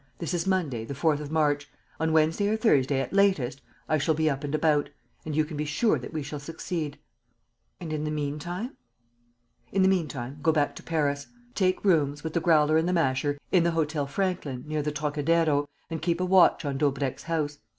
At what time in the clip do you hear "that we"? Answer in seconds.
5.99-6.23